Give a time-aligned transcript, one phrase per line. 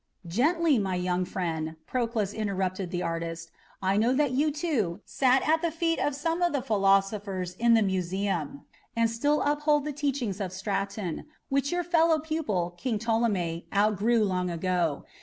[0.25, 3.51] "Gently, my young friend," Proclus interrupted the artist.
[3.83, 7.75] "I know that you, too, sat at the feet of some of the philosophers in
[7.75, 13.67] the Museum, and still uphold the teachings of Straton, which your fellow pupil, King Ptolemy,
[13.71, 15.05] outgrew long ago.